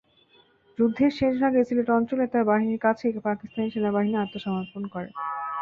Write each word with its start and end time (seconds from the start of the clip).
যুদ্ধের 0.79 1.11
শেষ 1.19 1.33
ভাগে 1.41 1.61
সিলেট 1.67 1.89
অঞ্চলে 1.97 2.25
তাঁর 2.27 2.47
বাহিনীর 2.49 2.83
কাছেই 2.85 3.25
পাকিস্তানি 3.27 3.67
সেনাবাহিনী 3.71 4.15
আত্মসমর্পণ 4.19 4.83
করে। 4.93 5.09